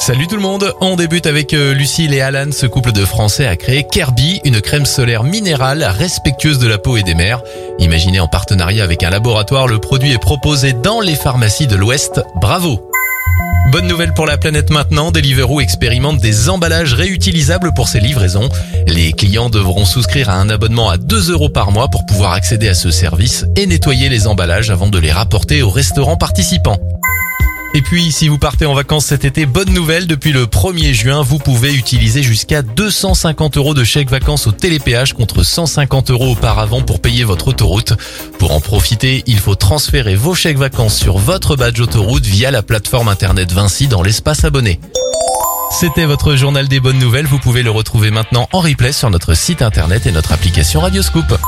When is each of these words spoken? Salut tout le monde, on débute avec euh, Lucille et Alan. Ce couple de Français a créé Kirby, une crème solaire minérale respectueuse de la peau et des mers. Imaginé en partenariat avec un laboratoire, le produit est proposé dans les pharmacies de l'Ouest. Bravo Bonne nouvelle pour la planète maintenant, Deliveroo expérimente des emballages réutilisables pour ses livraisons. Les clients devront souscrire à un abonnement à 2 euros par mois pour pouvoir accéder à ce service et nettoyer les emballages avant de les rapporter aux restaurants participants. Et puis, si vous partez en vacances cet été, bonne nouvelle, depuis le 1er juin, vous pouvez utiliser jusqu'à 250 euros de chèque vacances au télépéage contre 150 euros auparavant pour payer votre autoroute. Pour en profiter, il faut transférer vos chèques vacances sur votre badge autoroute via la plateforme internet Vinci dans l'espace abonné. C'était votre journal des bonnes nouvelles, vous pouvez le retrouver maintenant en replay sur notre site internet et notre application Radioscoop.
Salut 0.00 0.26
tout 0.26 0.36
le 0.36 0.40
monde, 0.40 0.72
on 0.80 0.96
débute 0.96 1.26
avec 1.26 1.52
euh, 1.52 1.74
Lucille 1.74 2.14
et 2.14 2.22
Alan. 2.22 2.52
Ce 2.52 2.64
couple 2.64 2.90
de 2.90 3.04
Français 3.04 3.46
a 3.46 3.54
créé 3.54 3.84
Kirby, 3.84 4.40
une 4.46 4.62
crème 4.62 4.86
solaire 4.86 5.24
minérale 5.24 5.84
respectueuse 5.84 6.58
de 6.58 6.66
la 6.66 6.78
peau 6.78 6.96
et 6.96 7.02
des 7.02 7.14
mers. 7.14 7.42
Imaginé 7.78 8.18
en 8.18 8.26
partenariat 8.26 8.82
avec 8.82 9.02
un 9.02 9.10
laboratoire, 9.10 9.68
le 9.68 9.78
produit 9.78 10.12
est 10.12 10.18
proposé 10.18 10.72
dans 10.72 11.02
les 11.02 11.14
pharmacies 11.14 11.66
de 11.66 11.76
l'Ouest. 11.76 12.22
Bravo 12.40 12.90
Bonne 13.72 13.86
nouvelle 13.86 14.14
pour 14.14 14.24
la 14.24 14.38
planète 14.38 14.70
maintenant, 14.70 15.12
Deliveroo 15.12 15.60
expérimente 15.60 16.18
des 16.18 16.48
emballages 16.48 16.94
réutilisables 16.94 17.74
pour 17.74 17.88
ses 17.88 18.00
livraisons. 18.00 18.48
Les 18.86 19.12
clients 19.12 19.50
devront 19.50 19.84
souscrire 19.84 20.30
à 20.30 20.36
un 20.36 20.48
abonnement 20.48 20.88
à 20.88 20.96
2 20.96 21.30
euros 21.30 21.50
par 21.50 21.72
mois 21.72 21.88
pour 21.88 22.06
pouvoir 22.06 22.32
accéder 22.32 22.70
à 22.70 22.74
ce 22.74 22.90
service 22.90 23.44
et 23.54 23.66
nettoyer 23.66 24.08
les 24.08 24.26
emballages 24.26 24.70
avant 24.70 24.88
de 24.88 24.98
les 24.98 25.12
rapporter 25.12 25.60
aux 25.60 25.70
restaurants 25.70 26.16
participants. 26.16 26.78
Et 27.72 27.82
puis, 27.82 28.10
si 28.10 28.26
vous 28.26 28.38
partez 28.38 28.66
en 28.66 28.74
vacances 28.74 29.06
cet 29.06 29.24
été, 29.24 29.46
bonne 29.46 29.72
nouvelle, 29.72 30.08
depuis 30.08 30.32
le 30.32 30.46
1er 30.46 30.92
juin, 30.92 31.22
vous 31.22 31.38
pouvez 31.38 31.72
utiliser 31.72 32.20
jusqu'à 32.20 32.62
250 32.62 33.58
euros 33.58 33.74
de 33.74 33.84
chèque 33.84 34.10
vacances 34.10 34.48
au 34.48 34.52
télépéage 34.52 35.12
contre 35.12 35.44
150 35.44 36.10
euros 36.10 36.32
auparavant 36.32 36.82
pour 36.82 37.00
payer 37.00 37.22
votre 37.22 37.48
autoroute. 37.48 37.92
Pour 38.40 38.52
en 38.52 38.60
profiter, 38.60 39.22
il 39.26 39.38
faut 39.38 39.54
transférer 39.54 40.16
vos 40.16 40.34
chèques 40.34 40.58
vacances 40.58 40.96
sur 40.96 41.18
votre 41.18 41.54
badge 41.54 41.78
autoroute 41.78 42.26
via 42.26 42.50
la 42.50 42.62
plateforme 42.62 43.06
internet 43.06 43.52
Vinci 43.52 43.86
dans 43.86 44.02
l'espace 44.02 44.44
abonné. 44.44 44.80
C'était 45.70 46.06
votre 46.06 46.34
journal 46.34 46.66
des 46.66 46.80
bonnes 46.80 46.98
nouvelles, 46.98 47.26
vous 47.26 47.38
pouvez 47.38 47.62
le 47.62 47.70
retrouver 47.70 48.10
maintenant 48.10 48.48
en 48.52 48.58
replay 48.58 48.92
sur 48.92 49.10
notre 49.10 49.34
site 49.34 49.62
internet 49.62 50.06
et 50.06 50.12
notre 50.12 50.32
application 50.32 50.80
Radioscoop. 50.80 51.38